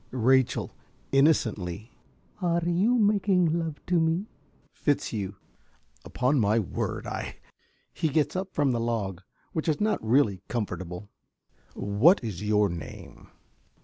[0.09, 0.71] ~Rachel~
[1.11, 1.91] (innocently).
[2.41, 4.25] Are you making love to me?
[4.73, 5.35] ~Fitzhugh.~
[6.03, 7.35] Upon my word I
[7.93, 9.21] (He gets up from the log,
[9.53, 11.11] which is not really comfortable.)
[11.75, 13.29] What is your name?